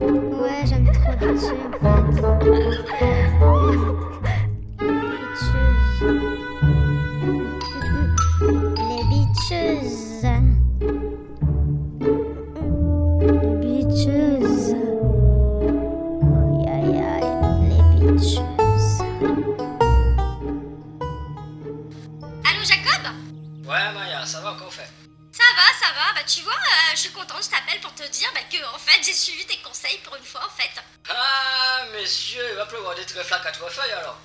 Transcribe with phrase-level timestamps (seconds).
[0.00, 2.22] Ouais, j'aime trop bitcher en fait.
[8.78, 10.26] Les bitcheuses.
[13.20, 14.74] Les bitcheuses.
[16.66, 17.32] Aïe aïe aïe,
[17.70, 18.98] les bitcheuses.
[22.44, 23.04] Allô Jacob?
[23.64, 24.90] Ouais, Maya, ça va, qu'on fait?
[25.42, 26.12] Ça va, ça va.
[26.14, 28.78] Bah tu vois, euh, je suis contente, je t'appelle pour te dire bah, que en
[28.78, 30.70] fait j'ai suivi tes conseils pour une fois en fait.
[31.10, 34.18] Ah, messieurs, il va pleuvoir des trèfles à quatre feuilles alors.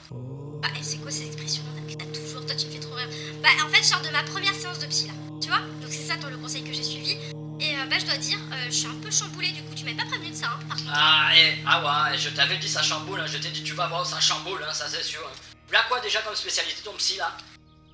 [0.62, 1.64] Bah et c'est quoi ces expressions
[1.98, 3.10] T'as toujours, toi tu me fais trop rire.
[3.41, 5.60] Bah en fait je sors de ma première séance de psy là, tu vois?
[5.82, 7.14] Donc c'est ça toi le conseil que j'ai suivi.
[7.60, 9.84] Et euh, bah je dois dire, euh, je suis un peu chamboulée du coup, tu
[9.86, 10.91] m'avais pas prévenu de ça hein, par contre.
[10.94, 13.88] Ah, et, ah ouais, je t'avais dit ça chamboule, hein, je t'ai dit tu vas
[13.88, 15.22] voir ça chamboule, hein, ça c'est sûr.
[15.26, 15.36] Hein.
[15.72, 17.36] Là quoi déjà comme spécialité ton psy là?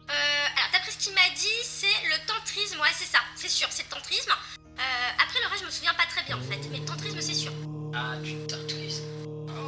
[0.10, 3.84] Alors d'après ce qu'il m'a dit, c'est le tantrisme, ouais c'est ça, c'est sûr, c'est
[3.84, 4.32] le tantrisme.
[4.32, 7.22] Euh, après le reste je me souviens pas très bien en fait, mais le tantrisme
[7.22, 7.52] c'est sûr.
[7.96, 9.02] Ah, tu t'artrises.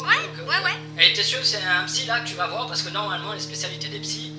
[0.01, 1.03] Ouais, ouais, ouais.
[1.03, 2.67] Et t'es sûr que c'est un psy là que tu vas voir?
[2.67, 4.33] Parce que normalement les spécialités des psys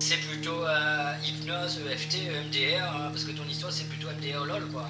[0.00, 4.66] c'est plutôt euh, hypnose, EFT, MDR, hein, parce que ton histoire c'est plutôt MDR lol
[4.70, 4.88] quoi.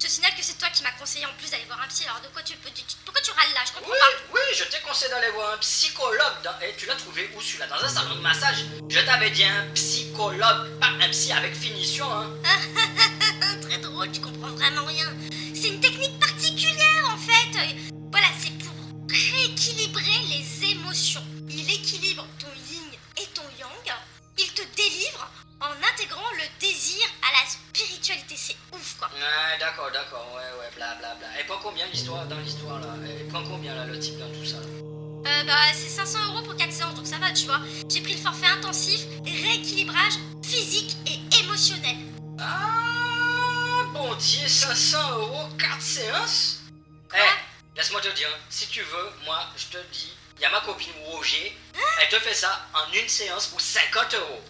[0.00, 2.04] Je te signale que c'est toi qui m'as conseillé en plus d'aller voir un psy,
[2.04, 2.70] alors de quoi tu peux...
[2.70, 3.60] tu- pourquoi tu râles là?
[3.66, 4.32] Je comprends Oui, pas.
[4.34, 6.34] oui, je t'ai conseillé d'aller voir un psychologue.
[6.44, 6.52] Dans...
[6.64, 7.40] Et tu l'as trouvé où?
[7.40, 8.58] Celui-là Dans un salon de massage.
[8.88, 12.30] Je t'avais dit un psychologue, pas un psy avec finition, hein.
[13.68, 15.12] Très drôle, tu comprends vraiment rien.
[15.52, 16.17] C'est une technique
[29.78, 31.40] d'accord, d'accord, ouais, ouais, blablabla.
[31.40, 32.94] Et prend combien l'histoire dans l'histoire là?
[33.06, 34.56] Et prend combien là le type dans tout ça?
[34.56, 37.60] Euh, bah, c'est 500 euros pour 4 séances, donc ça va, tu vois.
[37.88, 41.96] J'ai pris le forfait intensif, rééquilibrage physique et émotionnel.
[42.40, 46.60] Ah, bon Dieu, 500 euros, 4 séances?
[47.14, 50.60] Eh, laisse-moi te dire, si tu veux, moi, je te dis, il y a ma
[50.60, 51.56] copine Roger,
[52.00, 54.42] elle te fait ça en une séance pour 50 euros.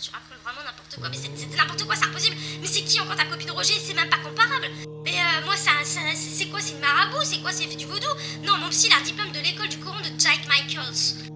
[0.00, 1.08] Tu racontes vraiment n'importe quoi.
[1.10, 2.36] Mais c'est n'importe quoi, c'est impossible.
[2.60, 3.74] Mais c'est qui encore ta copine Roger?
[3.84, 4.68] C'est même pas comparable.
[5.04, 6.60] Mais euh, moi, ça, ça- c'est quoi?
[6.60, 7.52] C'est une marabout C'est quoi?
[7.52, 8.08] C'est fait du vaudou
[8.42, 10.94] Non, mon psy, il a un diplôme de l'école du courant de Jack Michaels.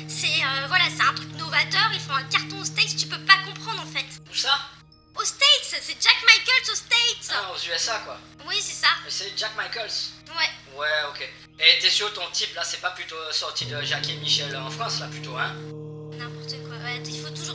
[0.08, 1.90] C'est euh, voilà, c'est un truc novateur.
[1.92, 4.06] Ils font un carton aux States, tu peux pas comprendre en fait.
[4.30, 4.58] Où ça?
[5.16, 8.18] Aux States C'est Jack Michaels aux States Ah, aux USA quoi.
[8.48, 8.88] Oui, c'est ça.
[9.04, 9.92] Mais c'est Jack Michaels.
[10.36, 10.78] Ouais.
[10.78, 11.28] Ouais, ok.
[11.60, 14.70] Et t'es sûr ton type là, c'est pas plutôt sorti de Jacques et Michel en
[14.70, 15.54] France là plutôt, hein?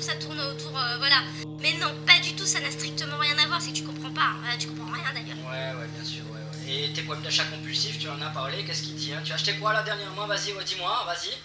[0.09, 1.21] Ça tourne autour, euh, voilà.
[1.59, 4.11] Mais non, pas du tout, ça n'a strictement rien à voir, c'est que tu comprends
[4.11, 4.57] pas, hein.
[4.57, 5.37] Tu comprends rien d'ailleurs.
[5.45, 6.87] Ouais, ouais, bien sûr, ouais, ouais.
[6.87, 9.21] Et tes problèmes d'achat compulsif, tu en as parlé, qu'est-ce qu'il dit, hein?
[9.23, 10.25] Tu as acheté quoi là dernièrement?
[10.25, 11.37] Vas-y, ouais, dis-moi, vas-y.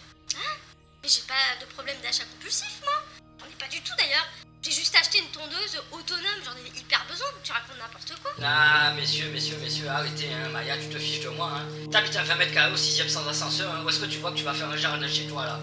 [1.02, 2.94] Mais j'ai pas de problème d'achat compulsif, moi.
[3.38, 4.26] J'en ai pas du tout d'ailleurs.
[4.62, 8.30] J'ai juste acheté une tondeuse autonome, j'en ai hyper besoin, tu racontes n'importe quoi.
[8.42, 11.66] Ah, messieurs, messieurs, messieurs, arrêtez, hein, Maya, tu te fiches de moi, hein.
[11.90, 13.82] T'habites à 20 mètres carrés au 6ème sans ascenseur, hein.
[13.84, 15.60] Où est-ce que tu vois que tu vas faire un jardin chez toi là?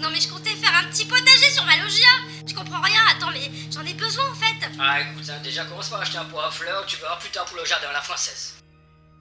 [0.00, 2.08] Non mais je comptais faire un petit potager sur ma loggia.
[2.46, 4.56] Tu comprends rien, attends, mais j'en ai besoin en fait.
[4.80, 7.44] Ah, écoute, hein, déjà commence par acheter un pot à fleurs, tu verras plus tard
[7.44, 8.54] pour le jardin à la française.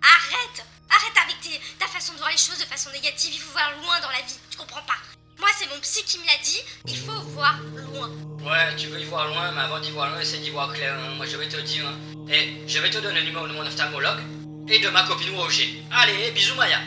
[0.01, 3.51] Arrête Arrête avec tes- ta façon de voir les choses de façon négative, il faut
[3.51, 4.95] voir loin dans la vie, tu comprends pas.
[5.37, 8.09] Moi c'est mon psy qui me l'a dit, il faut voir loin.
[8.41, 10.95] Ouais, tu veux y voir loin, mais avant d'y voir loin, essaie d'y voir clair.
[10.97, 11.09] hein.
[11.17, 11.85] Moi, je vais te dire.
[11.87, 11.97] hein.
[12.31, 14.21] Et je vais te donner le numéro de mon ophtalmologue
[14.69, 15.83] et de ma copine Roger.
[15.91, 16.79] Allez, bisous, Maya.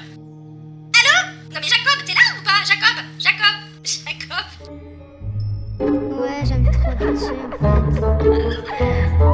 [1.53, 2.65] Non mais Jacob, t'es là ou pas?
[2.65, 3.05] Jacob?
[3.82, 4.78] Jacob
[5.81, 9.31] Ouais, j'aime trop bitcher en fait.